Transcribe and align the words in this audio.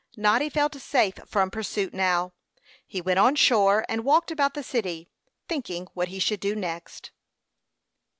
Noddy 0.17 0.49
felt 0.49 0.73
safe 0.73 1.19
from 1.27 1.51
pursuit 1.51 1.93
now; 1.93 2.33
he 2.87 3.01
went 3.01 3.19
on 3.19 3.35
shore, 3.35 3.85
and 3.87 4.03
walked 4.03 4.31
about 4.31 4.55
the 4.55 4.63
city, 4.63 5.11
thinking 5.47 5.85
what 5.93 6.07
he 6.07 6.17
should 6.17 6.39
do 6.39 6.55
next. 6.55 7.11